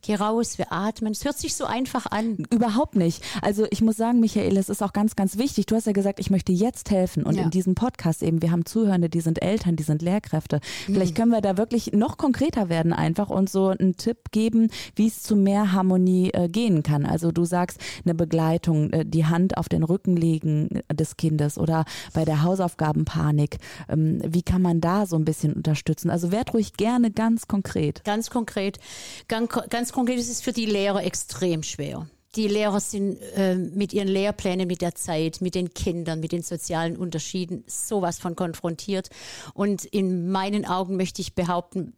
Geh 0.04 0.16
raus, 0.16 0.58
wir 0.58 0.72
atmen. 0.72 1.12
Es 1.12 1.26
hört 1.26 1.38
sich 1.38 1.56
so 1.56 1.66
einfach 1.66 2.06
an. 2.12 2.46
Überhaupt 2.52 2.96
nicht. 2.96 3.24
Also 3.42 3.66
ich 3.72 3.82
muss 3.82 3.98
sagen, 3.98 4.20
Michael, 4.20 4.56
es 4.58 4.70
ist 4.70 4.82
auch 4.84 4.94
ganz, 4.94 5.16
ganz 5.16 5.38
wichtig. 5.38 5.66
Du 5.66 5.76
hast 5.76 5.86
ja 5.88 5.92
gesagt, 5.92 6.20
ich 6.20 6.30
möchte 6.30 6.52
jetzt 6.52 6.92
helfen. 6.92 7.24
Und 7.24 7.36
Ja. 7.36 7.44
in 7.44 7.50
diesem 7.50 7.76
Podcast 7.76 8.22
eben, 8.24 8.42
wir 8.42 8.52
haben 8.52 8.66
Zuhörende, 8.66 9.10
die 9.10 9.22
sind 9.22 9.42
Eltern, 9.42 9.76
die 9.76 9.84
sind 9.84 10.02
Lehrkräfte. 10.02 10.62
Vielleicht 10.86 11.16
können 11.16 11.32
wir 11.32 11.42
da 11.42 11.58
wirklich 11.58 11.92
noch 11.94 12.18
konkreter 12.18 12.70
werden 12.70 12.94
einfach 12.94 13.30
und 13.30 13.50
so 13.50 13.68
einen 13.70 13.98
Tipp 13.98 14.32
geben, 14.32 14.70
wie 14.96 15.08
es 15.08 15.24
zu 15.24 15.36
mehr 15.36 15.72
Harmonie 15.74 16.30
äh, 16.34 16.48
gehen 16.48 16.84
kann. 16.84 17.06
Also 17.06 17.32
du 17.32 17.44
sagst, 17.46 17.80
eine 18.06 18.14
Begleitung, 18.16 18.92
äh, 18.92 19.06
die 19.06 19.26
Hand 19.26 19.58
auf 19.58 19.68
den 19.68 19.84
Rücken 19.84 20.16
legen 20.16 20.82
des 20.94 21.18
Kindes 21.18 21.58
oder 21.58 21.86
bei 22.14 22.24
der 22.24 22.44
Hausaufgabenpanik. 22.44 23.58
Ähm, 23.90 24.22
wie 24.26 24.44
kann 24.44 24.62
man 24.62 24.80
da 24.80 25.06
so 25.06 25.16
ein 25.16 25.26
bisschen 25.26 25.54
unterstützen? 25.54 26.10
Also 26.10 26.32
werd 26.32 26.54
ruhig 26.54 26.74
gerne 26.74 27.12
ganz 27.12 27.48
konkret. 27.48 28.04
Ganz 28.04 28.30
konkret. 28.30 28.80
Ganz, 29.28 29.50
ganz 29.70 29.87
konkret 29.92 30.20
ist 30.20 30.30
es 30.30 30.42
für 30.42 30.54
die 30.54 30.66
Lehrer 30.66 31.04
extrem 31.04 31.64
schwer. 31.64 32.08
Die 32.36 32.48
Lehrer 32.48 32.80
sind 32.80 33.20
äh, 33.36 33.56
mit 33.56 33.94
ihren 33.94 34.08
Lehrplänen, 34.08 34.68
mit 34.68 34.82
der 34.82 34.94
Zeit, 34.96 35.42
mit 35.42 35.56
den 35.56 35.74
Kindern, 35.74 36.20
mit 36.20 36.32
den 36.32 36.44
sozialen 36.44 36.96
Unterschieden 36.96 37.64
sowas 37.68 38.20
von 38.20 38.36
konfrontiert. 38.36 39.10
Und 39.54 39.86
in 39.86 40.30
meinen 40.30 40.66
Augen 40.66 40.98
möchte 40.98 41.22
ich 41.22 41.34
behaupten, 41.34 41.94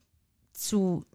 zu, 0.54 1.06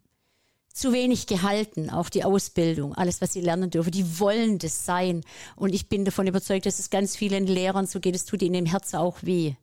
zu 0.73 0.93
wenig 0.93 1.27
gehalten, 1.27 1.91
auch 1.91 2.09
die 2.09 2.25
Ausbildung, 2.25 2.95
alles, 2.95 3.21
was 3.21 3.33
sie 3.33 3.41
lernen 3.41 3.71
dürfen. 3.71 3.93
Die 3.93 4.21
wollen 4.21 4.59
das 4.59 4.85
sein. 4.85 5.23
Und 5.57 5.75
ich 5.75 5.89
bin 5.89 6.05
davon 6.05 6.27
überzeugt, 6.27 6.67
dass 6.67 6.79
es 6.79 6.91
ganz 6.91 7.17
vielen 7.17 7.47
Lehrern 7.47 7.87
so 7.87 8.01
geht, 8.01 8.17
es 8.17 8.27
tut 8.27 8.43
ihnen 8.43 8.55
im 8.55 8.67
Herzen 8.67 8.97
auch 8.97 9.19
weh. 9.23 9.55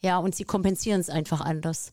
Ja, 0.00 0.18
und 0.18 0.34
sie 0.34 0.44
kompensieren 0.44 1.00
es 1.00 1.10
einfach 1.10 1.40
anders 1.40 1.92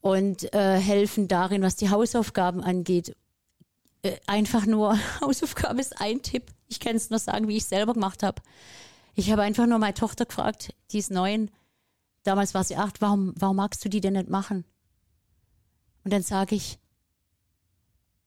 und 0.00 0.52
äh, 0.54 0.78
helfen 0.78 1.28
darin, 1.28 1.62
was 1.62 1.76
die 1.76 1.90
Hausaufgaben 1.90 2.62
angeht. 2.62 3.14
Äh, 4.02 4.16
einfach 4.26 4.66
nur, 4.66 4.98
Hausaufgabe 5.20 5.80
ist 5.80 6.00
ein 6.00 6.22
Tipp. 6.22 6.52
Ich 6.68 6.80
kann 6.80 6.96
es 6.96 7.10
nur 7.10 7.18
sagen, 7.18 7.48
wie 7.48 7.56
ich 7.56 7.64
selber 7.64 7.94
gemacht 7.94 8.22
habe. 8.22 8.42
Ich 9.14 9.30
habe 9.30 9.42
einfach 9.42 9.66
nur 9.66 9.78
meine 9.78 9.94
Tochter 9.94 10.24
gefragt, 10.24 10.74
die 10.92 10.98
ist 10.98 11.10
neun. 11.10 11.50
Damals 12.22 12.54
war 12.54 12.64
sie 12.64 12.76
acht. 12.76 13.00
Warum, 13.00 13.34
warum 13.36 13.56
magst 13.56 13.84
du 13.84 13.88
die 13.88 14.00
denn 14.00 14.12
nicht 14.14 14.28
machen? 14.28 14.64
Und 16.04 16.12
dann 16.12 16.22
sage 16.22 16.54
ich, 16.54 16.78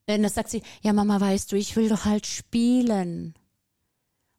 äh, 0.05 0.19
dann 0.19 0.29
sagt 0.29 0.49
sie, 0.49 0.63
ja 0.81 0.93
Mama, 0.93 1.19
weißt 1.19 1.51
du, 1.51 1.55
ich 1.55 1.75
will 1.75 1.89
doch 1.89 2.05
halt 2.05 2.27
spielen. 2.27 3.33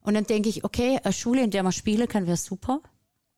Und 0.01 0.13
dann 0.13 0.25
denke 0.25 0.49
ich, 0.49 0.63
okay, 0.63 0.99
eine 1.03 1.13
Schule, 1.13 1.43
in 1.43 1.51
der 1.51 1.63
man 1.63 1.71
spielen 1.71 2.07
kann, 2.07 2.27
wäre 2.27 2.37
super. 2.37 2.81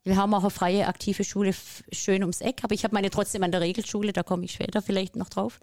Wir 0.04 0.18
haben 0.18 0.34
auch 0.34 0.42
eine 0.42 0.50
freie, 0.50 0.88
aktive 0.88 1.24
Schule 1.24 1.54
schön 1.92 2.24
ums 2.24 2.42
Eck, 2.42 2.64
aber 2.64 2.74
ich 2.74 2.84
habe 2.84 2.94
meine 2.94 3.10
trotzdem 3.10 3.44
an 3.44 3.52
der 3.52 3.62
Regelschule, 3.62 4.14
da 4.14 4.24
komme 4.24 4.46
ich 4.46 4.54
später 4.54 4.82
vielleicht 4.82 5.16
noch 5.16 5.30
drauf. 5.30 5.60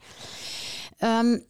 Ähm, 1.00 1.43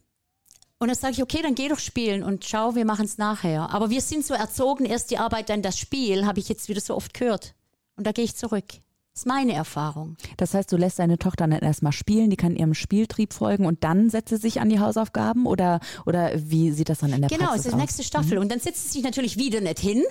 und 0.78 0.88
dann 0.88 0.97
sage 0.97 1.12
ich, 1.14 1.23
okay, 1.23 1.40
dann 1.43 1.54
geh 1.54 1.69
doch 1.69 1.78
spielen 1.78 2.23
und 2.23 2.45
schau, 2.45 2.75
wir 2.75 2.85
machen 2.85 3.04
es 3.04 3.16
nachher. 3.19 3.71
Aber 3.73 3.90
wir 3.90 4.00
sind 4.00 4.25
so 4.26 4.35
erzogen, 4.35 4.85
erst 4.85 5.11
die 5.11 5.19
Arbeit, 5.19 5.49
dann 5.49 5.62
das 5.62 5.78
Spiel, 5.78 6.26
habe 6.26 6.40
ich 6.40 6.49
jetzt 6.49 6.69
wieder 6.69 6.81
so 6.81 6.95
oft 6.95 7.14
gehört. 7.14 7.54
Und 7.97 8.07
da 8.07 8.12
gehe 8.12 8.25
ich 8.25 8.35
zurück. 8.37 8.64
Das 8.69 9.21
ist 9.23 9.26
meine 9.26 9.52
Erfahrung. 9.52 10.16
Das 10.38 10.54
heißt, 10.54 10.73
du 10.73 10.76
lässt 10.76 10.99
deine 10.99 11.19
Tochter 11.19 11.47
dann 11.47 11.61
erstmal 11.61 11.93
spielen, 11.93 12.31
die 12.31 12.37
kann 12.37 12.57
ihrem 12.57 12.75
Spieltrieb 12.75 13.33
folgen 13.33 13.64
und 13.64 13.85
dann 13.85 14.11
setzt 14.11 14.31
sie 14.31 14.37
sich 14.37 14.61
an 14.61 14.69
die 14.69 14.81
Hausaufgaben 14.81 15.47
oder, 15.47 15.78
oder 16.04 16.33
wie 16.35 16.73
sieht 16.73 16.88
das 16.88 16.99
dann 16.99 17.12
in 17.12 17.21
der 17.21 17.31
Genau, 17.31 17.45
es 17.45 17.49
Praxis 17.50 17.66
ist 17.66 17.71
die 17.71 17.75
aus? 17.76 17.81
nächste 17.81 18.02
Staffel. 18.02 18.38
Und 18.38 18.50
dann 18.50 18.59
setzt 18.59 18.83
sie 18.88 18.95
sich 18.95 19.02
natürlich 19.04 19.37
wieder 19.38 19.61
nicht 19.61 19.78
hin. 19.78 20.02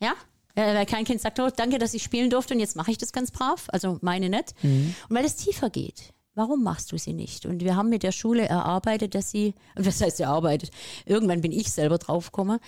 Ja? 0.00 0.12
Weil 0.54 0.86
kein 0.86 1.04
Kind 1.04 1.20
sagt, 1.20 1.40
oh, 1.40 1.48
danke, 1.54 1.78
dass 1.78 1.92
ich 1.94 2.04
spielen 2.04 2.30
durfte 2.30 2.54
und 2.54 2.60
jetzt 2.60 2.76
mache 2.76 2.92
ich 2.92 2.98
das 2.98 3.10
ganz 3.12 3.32
brav. 3.32 3.64
Also 3.72 3.98
meine 4.00 4.28
nicht. 4.28 4.54
Und 4.62 4.94
weil 5.08 5.24
es 5.24 5.34
tiefer 5.34 5.68
geht. 5.68 6.12
Warum 6.34 6.62
machst 6.62 6.92
du 6.92 6.98
sie 6.98 7.12
nicht? 7.12 7.44
Und 7.44 7.62
wir 7.62 7.76
haben 7.76 7.90
mit 7.90 8.02
der 8.02 8.12
Schule 8.12 8.48
erarbeitet, 8.48 9.14
dass 9.14 9.30
sie, 9.30 9.54
und 9.76 9.86
was 9.86 10.00
heißt 10.00 10.20
erarbeitet? 10.20 10.70
Irgendwann 11.04 11.40
bin 11.40 11.52
ich 11.52 11.70
selber 11.70 11.98
draufgekommen, 11.98 12.58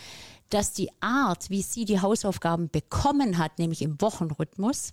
dass 0.50 0.72
die 0.72 0.90
Art, 1.00 1.50
wie 1.50 1.62
sie 1.62 1.84
die 1.84 2.00
Hausaufgaben 2.00 2.68
bekommen 2.70 3.38
hat, 3.38 3.58
nämlich 3.58 3.82
im 3.82 4.00
Wochenrhythmus, 4.00 4.92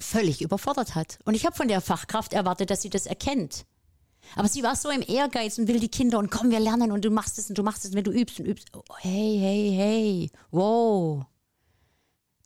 völlig 0.00 0.42
überfordert 0.42 0.94
hat. 0.94 1.18
Und 1.24 1.34
ich 1.34 1.46
habe 1.46 1.56
von 1.56 1.68
der 1.68 1.80
Fachkraft 1.80 2.32
erwartet, 2.32 2.70
dass 2.70 2.82
sie 2.82 2.90
das 2.90 3.06
erkennt. 3.06 3.66
Aber 4.36 4.48
sie 4.48 4.62
war 4.62 4.74
so 4.74 4.88
im 4.90 5.02
Ehrgeiz 5.06 5.58
und 5.58 5.68
will 5.68 5.78
die 5.78 5.88
Kinder 5.88 6.18
und 6.18 6.30
komm, 6.30 6.50
wir 6.50 6.60
lernen 6.60 6.92
und 6.92 7.04
du 7.04 7.10
machst 7.10 7.38
es 7.38 7.48
und 7.48 7.58
du 7.58 7.62
machst 7.62 7.84
es, 7.84 7.92
wenn 7.92 8.04
du 8.04 8.10
übst 8.10 8.40
und 8.40 8.46
übst. 8.46 8.68
Oh, 8.74 8.82
hey, 8.98 9.38
hey, 9.38 9.72
hey, 9.76 10.30
wow. 10.50 11.24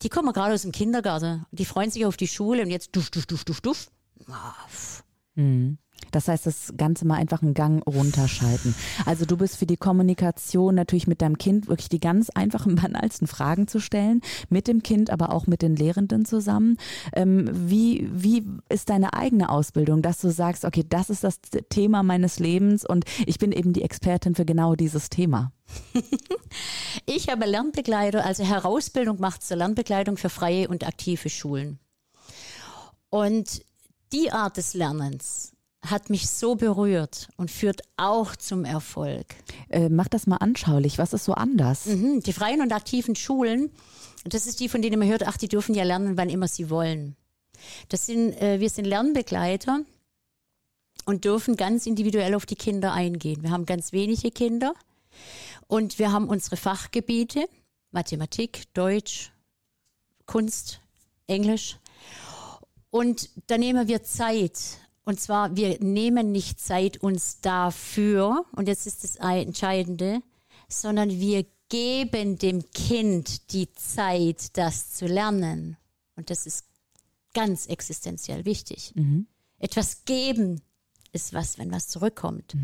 Die 0.02 0.08
kommen 0.08 0.32
gerade 0.32 0.54
aus 0.54 0.62
dem 0.62 0.72
Kindergarten. 0.72 1.46
Die 1.52 1.64
freuen 1.64 1.90
sich 1.90 2.04
auf 2.04 2.16
die 2.16 2.28
Schule 2.28 2.62
und 2.62 2.70
jetzt 2.70 2.94
duff, 2.94 3.10
duff, 3.10 3.26
duff, 3.26 3.44
duff, 3.44 3.60
duff. 3.60 3.90
Mhm. 5.34 5.78
Das 6.10 6.28
heißt, 6.28 6.46
das 6.46 6.72
Ganze 6.76 7.06
mal 7.06 7.16
einfach 7.16 7.42
einen 7.42 7.54
Gang 7.54 7.86
runterschalten. 7.86 8.74
Also 9.04 9.26
du 9.26 9.36
bist 9.36 9.56
für 9.56 9.66
die 9.66 9.76
Kommunikation 9.76 10.74
natürlich 10.74 11.06
mit 11.06 11.20
deinem 11.20 11.38
Kind 11.38 11.68
wirklich 11.68 11.88
die 11.88 12.00
ganz 12.00 12.30
einfachen, 12.30 12.74
banalsten 12.82 13.26
Fragen 13.26 13.68
zu 13.68 13.80
stellen, 13.80 14.22
mit 14.48 14.68
dem 14.68 14.82
Kind, 14.82 15.10
aber 15.10 15.32
auch 15.32 15.46
mit 15.46 15.62
den 15.62 15.76
Lehrenden 15.76 16.24
zusammen. 16.24 16.76
Ähm, 17.12 17.50
wie, 17.52 18.08
wie 18.12 18.44
ist 18.68 18.90
deine 18.90 19.14
eigene 19.14 19.50
Ausbildung, 19.50 20.02
dass 20.02 20.20
du 20.20 20.30
sagst, 20.30 20.64
okay, 20.64 20.84
das 20.88 21.10
ist 21.10 21.24
das 21.24 21.40
Thema 21.68 22.02
meines 22.02 22.38
Lebens 22.38 22.84
und 22.84 23.04
ich 23.26 23.38
bin 23.38 23.52
eben 23.52 23.72
die 23.72 23.82
Expertin 23.82 24.34
für 24.34 24.44
genau 24.44 24.74
dieses 24.74 25.10
Thema? 25.10 25.52
Ich 27.04 27.28
habe 27.28 27.46
Lernbegleiter, 27.46 28.24
also 28.24 28.44
Herausbildung 28.44 29.16
gemacht 29.16 29.42
zur 29.42 29.58
Lernbegleitung 29.58 30.16
für 30.16 30.28
freie 30.28 30.68
und 30.68 30.86
aktive 30.86 31.28
Schulen. 31.28 31.78
Und 33.10 33.62
die 34.12 34.32
Art 34.32 34.56
des 34.56 34.74
Lernens 34.74 35.52
hat 35.82 36.10
mich 36.10 36.28
so 36.28 36.56
berührt 36.56 37.28
und 37.36 37.50
führt 37.50 37.82
auch 37.96 38.34
zum 38.36 38.64
Erfolg. 38.64 39.26
Äh, 39.68 39.88
mach 39.88 40.08
das 40.08 40.26
mal 40.26 40.36
anschaulich. 40.36 40.98
Was 40.98 41.12
ist 41.12 41.24
so 41.24 41.34
anders? 41.34 41.86
Mhm, 41.86 42.20
die 42.20 42.32
freien 42.32 42.60
und 42.60 42.72
aktiven 42.72 43.14
Schulen, 43.14 43.70
das 44.24 44.46
ist 44.46 44.60
die, 44.60 44.68
von 44.68 44.82
denen 44.82 44.98
man 44.98 45.08
hört, 45.08 45.26
ach, 45.26 45.36
die 45.36 45.48
dürfen 45.48 45.74
ja 45.74 45.84
lernen, 45.84 46.16
wann 46.16 46.28
immer 46.28 46.48
sie 46.48 46.68
wollen. 46.70 47.16
Das 47.88 48.06
sind, 48.06 48.32
äh, 48.40 48.60
wir 48.60 48.70
sind 48.70 48.84
Lernbegleiter 48.84 49.80
und 51.04 51.24
dürfen 51.24 51.56
ganz 51.56 51.86
individuell 51.86 52.34
auf 52.34 52.46
die 52.46 52.56
Kinder 52.56 52.92
eingehen. 52.92 53.42
Wir 53.42 53.50
haben 53.50 53.66
ganz 53.66 53.92
wenige 53.92 54.30
Kinder 54.30 54.74
und 55.66 55.98
wir 55.98 56.12
haben 56.12 56.28
unsere 56.28 56.56
Fachgebiete, 56.56 57.48
Mathematik, 57.90 58.72
Deutsch, 58.74 59.32
Kunst, 60.26 60.80
Englisch. 61.26 61.78
Und 62.90 63.30
da 63.46 63.58
nehmen 63.58 63.88
wir 63.88 64.02
Zeit. 64.02 64.58
Und 65.04 65.20
zwar, 65.20 65.56
wir 65.56 65.78
nehmen 65.80 66.32
nicht 66.32 66.60
Zeit 66.60 66.98
uns 66.98 67.40
dafür, 67.40 68.44
und 68.52 68.68
jetzt 68.68 68.86
ist 68.86 69.04
das 69.04 69.16
Entscheidende, 69.16 70.20
sondern 70.68 71.10
wir 71.10 71.46
geben 71.70 72.38
dem 72.38 72.70
Kind 72.70 73.52
die 73.52 73.72
Zeit, 73.72 74.56
das 74.56 74.92
zu 74.92 75.06
lernen. 75.06 75.76
Und 76.16 76.30
das 76.30 76.46
ist 76.46 76.64
ganz 77.34 77.66
existenziell 77.66 78.44
wichtig. 78.44 78.92
Etwas 79.58 80.04
geben 80.04 80.60
ist 81.12 81.32
was, 81.32 81.58
wenn 81.58 81.70
was 81.70 81.88
zurückkommt. 81.88 82.54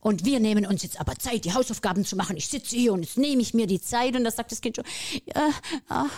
Und 0.00 0.24
wir 0.24 0.40
nehmen 0.40 0.64
uns 0.64 0.82
jetzt 0.82 0.98
aber 0.98 1.16
Zeit, 1.16 1.44
die 1.44 1.52
Hausaufgaben 1.52 2.04
zu 2.04 2.16
machen. 2.16 2.36
Ich 2.36 2.48
sitze 2.48 2.76
hier 2.76 2.92
und 2.92 3.02
jetzt 3.02 3.18
nehme 3.18 3.42
ich 3.42 3.52
mir 3.52 3.66
die 3.66 3.80
Zeit 3.80 4.16
und 4.16 4.24
das 4.24 4.36
sagt 4.36 4.52
das 4.52 4.60
Kind 4.60 4.76
schon, 4.76 4.86
ja, 5.26 5.50
ach, 5.88 6.10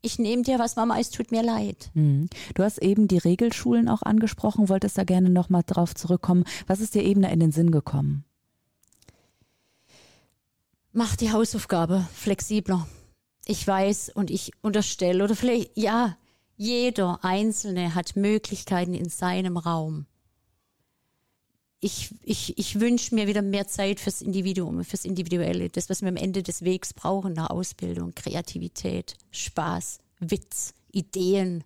ich 0.00 0.18
nehme 0.18 0.42
dir 0.42 0.58
was, 0.58 0.76
Mama, 0.76 0.98
es 0.98 1.10
tut 1.10 1.30
mir 1.30 1.42
leid. 1.42 1.90
Mhm. 1.94 2.28
Du 2.54 2.62
hast 2.62 2.78
eben 2.78 3.08
die 3.08 3.18
Regelschulen 3.18 3.88
auch 3.88 4.02
angesprochen, 4.02 4.68
wolltest 4.68 4.98
da 4.98 5.04
gerne 5.04 5.30
nochmal 5.30 5.62
drauf 5.66 5.94
zurückkommen. 5.94 6.44
Was 6.66 6.80
ist 6.80 6.94
dir 6.94 7.02
eben 7.02 7.22
da 7.22 7.28
in 7.28 7.40
den 7.40 7.52
Sinn 7.52 7.70
gekommen? 7.70 8.24
Mach 10.92 11.16
die 11.16 11.32
Hausaufgabe 11.32 12.06
flexibler. 12.14 12.88
Ich 13.46 13.66
weiß 13.66 14.10
und 14.14 14.30
ich 14.30 14.52
unterstelle 14.62 15.24
oder 15.24 15.34
vielleicht, 15.34 15.70
ja, 15.76 16.16
jeder 16.56 17.20
Einzelne 17.22 17.94
hat 17.94 18.16
Möglichkeiten 18.16 18.94
in 18.94 19.08
seinem 19.08 19.56
Raum. 19.56 20.06
Ich, 21.80 22.12
ich, 22.22 22.58
ich 22.58 22.80
wünsche 22.80 23.14
mir 23.14 23.28
wieder 23.28 23.42
mehr 23.42 23.68
Zeit 23.68 24.00
fürs 24.00 24.20
Individuum, 24.20 24.84
fürs 24.84 25.04
Individuelle, 25.04 25.68
das, 25.68 25.88
was 25.88 26.02
wir 26.02 26.08
am 26.08 26.16
Ende 26.16 26.42
des 26.42 26.62
Wegs 26.62 26.92
brauchen, 26.92 27.34
nach 27.34 27.50
Ausbildung, 27.50 28.14
Kreativität, 28.14 29.14
Spaß, 29.30 30.00
Witz, 30.18 30.74
Ideen. 30.90 31.62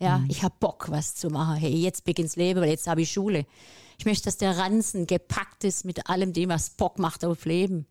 Ja, 0.00 0.18
mhm. 0.18 0.30
ich 0.30 0.42
habe 0.42 0.54
Bock, 0.58 0.86
was 0.90 1.14
zu 1.14 1.28
machen. 1.28 1.56
Hey, 1.56 1.74
jetzt 1.74 2.04
beginnt's 2.04 2.36
Leben, 2.36 2.60
weil 2.60 2.70
jetzt 2.70 2.88
habe 2.88 3.02
ich 3.02 3.12
Schule. 3.12 3.46
Ich 3.98 4.04
möchte, 4.04 4.24
dass 4.24 4.36
der 4.36 4.58
Ranzen 4.58 5.06
gepackt 5.06 5.64
ist 5.64 5.84
mit 5.84 6.08
allem 6.08 6.32
dem, 6.32 6.50
was 6.50 6.70
Bock 6.70 6.98
macht 6.98 7.24
auf 7.24 7.44
Leben. 7.44 7.86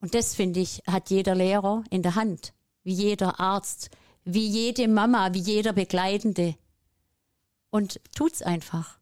Und 0.00 0.14
das, 0.14 0.34
finde 0.34 0.60
ich, 0.60 0.82
hat 0.86 1.10
jeder 1.10 1.34
Lehrer 1.34 1.84
in 1.90 2.02
der 2.02 2.14
Hand, 2.14 2.52
wie 2.84 2.92
jeder 2.92 3.40
Arzt, 3.40 3.90
wie 4.24 4.46
jede 4.46 4.88
Mama, 4.88 5.32
wie 5.32 5.40
jeder 5.40 5.72
Begleitende. 5.72 6.56
Und 7.70 8.00
tut's 8.14 8.42
einfach. 8.42 8.98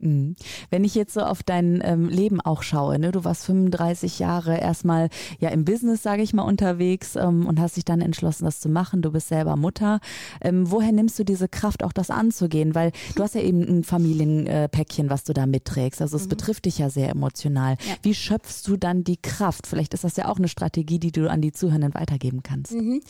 Mhm. 0.00 0.36
Wenn 0.70 0.84
ich 0.84 0.94
jetzt 0.94 1.14
so 1.14 1.20
auf 1.20 1.42
dein 1.42 1.80
ähm, 1.84 2.08
Leben 2.08 2.40
auch 2.40 2.62
schaue, 2.62 2.98
ne? 2.98 3.10
du 3.10 3.24
warst 3.24 3.44
35 3.46 4.20
Jahre 4.20 4.58
erstmal 4.58 5.08
ja 5.40 5.48
im 5.48 5.64
Business, 5.64 6.02
sage 6.02 6.22
ich 6.22 6.32
mal, 6.32 6.42
unterwegs 6.42 7.16
ähm, 7.16 7.46
und 7.46 7.60
hast 7.60 7.76
dich 7.76 7.84
dann 7.84 8.00
entschlossen, 8.00 8.44
das 8.44 8.60
zu 8.60 8.68
machen. 8.68 9.02
Du 9.02 9.10
bist 9.10 9.28
selber 9.28 9.56
Mutter. 9.56 10.00
Ähm, 10.40 10.70
woher 10.70 10.92
nimmst 10.92 11.18
du 11.18 11.24
diese 11.24 11.48
Kraft, 11.48 11.82
auch 11.82 11.92
das 11.92 12.10
anzugehen? 12.10 12.74
Weil 12.74 12.92
du 13.16 13.22
hast 13.22 13.34
ja 13.34 13.40
eben 13.40 13.62
ein 13.62 13.84
Familienpäckchen, 13.84 15.10
was 15.10 15.24
du 15.24 15.32
da 15.32 15.46
mitträgst. 15.46 16.00
Also 16.00 16.16
es 16.16 16.24
mhm. 16.24 16.30
betrifft 16.30 16.66
dich 16.66 16.78
ja 16.78 16.90
sehr 16.90 17.10
emotional. 17.10 17.76
Ja. 17.86 17.94
Wie 18.02 18.14
schöpfst 18.14 18.62
du 18.66 18.76
dann 18.76 19.02
die 19.02 19.16
Kraft? 19.16 19.66
Vielleicht 19.66 19.94
ist 19.94 20.04
das 20.04 20.16
ja 20.16 20.28
auch 20.28 20.38
eine 20.38 20.48
Strategie, 20.48 21.00
die 21.00 21.12
du 21.12 21.28
an 21.28 21.42
die 21.42 21.52
Zuhörenden 21.52 21.94
weitergeben 21.94 22.42
kannst. 22.44 22.72
Mhm. 22.72 23.02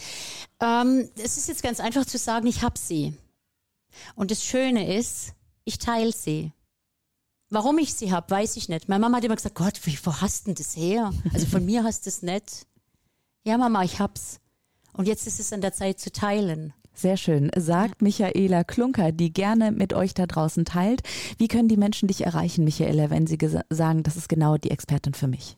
Ähm, 0.60 1.08
es 1.22 1.36
ist 1.36 1.48
jetzt 1.48 1.62
ganz 1.62 1.80
einfach 1.80 2.06
zu 2.06 2.16
sagen, 2.16 2.46
ich 2.46 2.62
habe 2.62 2.78
sie. 2.78 3.14
Und 4.14 4.30
das 4.30 4.42
Schöne 4.42 4.96
ist, 4.96 5.34
ich 5.64 5.78
teile 5.78 6.12
sie. 6.12 6.52
Warum 7.50 7.78
ich 7.78 7.94
sie 7.94 8.12
habe, 8.12 8.30
weiß 8.30 8.56
ich 8.56 8.68
nicht. 8.68 8.88
Meine 8.88 9.00
Mama 9.00 9.16
hat 9.16 9.24
immer 9.24 9.36
gesagt, 9.36 9.54
Gott, 9.54 9.80
wie, 9.84 9.98
wo 10.02 10.12
hast 10.20 10.42
du 10.42 10.50
denn 10.50 10.54
das 10.56 10.76
her? 10.76 11.12
Also 11.32 11.46
von 11.46 11.64
mir 11.64 11.82
hast 11.82 12.04
du 12.04 12.10
es 12.10 12.22
nicht. 12.22 12.66
Ja, 13.44 13.56
Mama, 13.56 13.82
ich 13.84 14.00
hab's. 14.00 14.40
Und 14.92 15.06
jetzt 15.06 15.26
ist 15.26 15.40
es 15.40 15.52
an 15.52 15.62
der 15.62 15.72
Zeit 15.72 15.98
zu 15.98 16.12
teilen. 16.12 16.74
Sehr 16.92 17.16
schön. 17.16 17.50
Sagt 17.56 18.02
Michaela 18.02 18.64
Klunker, 18.64 19.12
die 19.12 19.32
gerne 19.32 19.70
mit 19.70 19.94
euch 19.94 20.14
da 20.14 20.26
draußen 20.26 20.64
teilt. 20.64 21.02
Wie 21.38 21.48
können 21.48 21.68
die 21.68 21.76
Menschen 21.76 22.08
dich 22.08 22.22
erreichen, 22.22 22.64
Michaela, 22.64 23.08
wenn 23.08 23.26
sie 23.26 23.38
sagen, 23.70 24.02
das 24.02 24.16
ist 24.16 24.28
genau 24.28 24.56
die 24.56 24.72
Expertin 24.72 25.14
für 25.14 25.28
mich? 25.28 25.56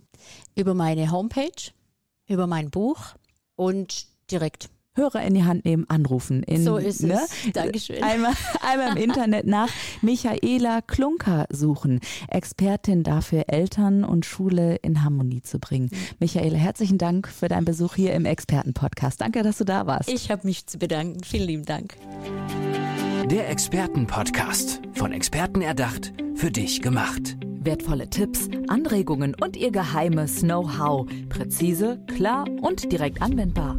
Über 0.54 0.75
meine 0.75 1.11
Homepage, 1.11 1.73
über 2.28 2.47
mein 2.47 2.70
Buch 2.70 3.14
und 3.56 4.06
direkt 4.30 4.68
Hörer 4.97 5.23
in 5.23 5.35
die 5.35 5.44
Hand 5.44 5.64
nehmen, 5.64 5.88
anrufen. 5.88 6.42
In, 6.42 6.64
so 6.64 6.76
ist 6.76 7.02
ne? 7.02 7.14
es. 7.14 7.52
Dankeschön. 7.52 8.02
Einmal, 8.02 8.32
einmal 8.61 8.97
im 8.97 9.02
Internet 9.02 9.47
nach 9.47 9.68
Michaela 10.02 10.80
Klunker 10.82 11.47
suchen. 11.49 12.00
Expertin 12.28 13.04
dafür, 13.04 13.44
Eltern 13.47 14.02
und 14.02 14.26
Schule 14.26 14.76
in 14.76 15.04
Harmonie 15.04 15.42
zu 15.42 15.61
bringen. 15.61 15.90
Mhm. 15.92 15.97
Michaela, 16.18 16.59
herzlichen 16.59 16.99
Dank 16.99 17.28
für 17.28 17.47
deinen 17.47 17.64
Besuch 17.64 17.94
hier 17.94 18.14
im 18.14 18.25
Expertenpodcast. 18.25 19.20
Danke, 19.20 19.44
dass 19.44 19.59
du 19.59 19.64
da 19.64 19.87
warst. 19.87 20.11
Ich 20.11 20.28
habe 20.30 20.44
mich 20.44 20.66
zu 20.66 20.78
bedanken. 20.78 21.23
Vielen 21.23 21.47
lieben 21.47 21.64
Dank. 21.64 21.97
Der 23.30 23.49
Expertenpodcast. 23.49 24.80
Von 24.94 25.12
Experten 25.12 25.62
erdacht, 25.62 26.12
für 26.35 26.50
dich 26.50 26.82
gemacht. 26.82 27.37
Wertvolle 27.62 28.11
Tipps, 28.11 28.49
Anregungen 28.66 29.37
und 29.40 29.56
ihr 29.56 29.70
geheimes 29.70 30.40
Know-how. 30.40 31.09
Präzise, 31.28 32.04
klar 32.09 32.47
und 32.61 32.90
direkt 32.90 33.23
anwendbar. 33.23 33.78